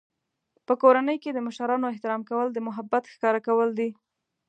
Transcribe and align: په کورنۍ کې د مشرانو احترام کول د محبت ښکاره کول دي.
په 0.67 0.73
کورنۍ 0.81 1.17
کې 1.23 1.29
د 1.33 1.37
مشرانو 1.47 1.91
احترام 1.93 2.21
کول 2.29 2.47
د 2.51 2.57
محبت 2.67 3.03
ښکاره 3.13 3.39
کول 3.47 3.69
دي. 3.79 3.89